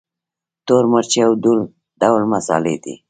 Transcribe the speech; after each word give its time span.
تور 0.67 0.83
مرچ 0.91 1.11
یو 1.23 1.29
ډول 2.03 2.21
مسالې 2.33 2.75
دي 2.83 2.93